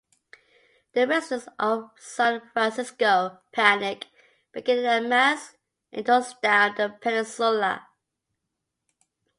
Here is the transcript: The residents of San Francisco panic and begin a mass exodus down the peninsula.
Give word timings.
The 0.93 1.05
residents 1.05 1.47
of 1.59 1.91
San 1.95 2.41
Francisco 2.53 3.37
panic 3.51 4.05
and 4.05 4.07
begin 4.51 4.83
a 4.83 4.99
mass 5.07 5.53
exodus 5.93 6.33
down 6.41 6.73
the 6.75 6.89
peninsula. 6.99 7.85